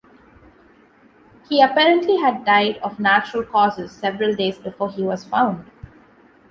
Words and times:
He 1.47 1.61
apparently 1.61 2.17
had 2.17 2.43
died 2.43 2.77
of 2.77 2.97
natural 2.99 3.43
causes 3.43 3.91
several 3.91 4.35
days 4.35 4.57
before 4.57 4.89
he 4.89 5.03
was 5.03 5.23
found. 5.25 5.69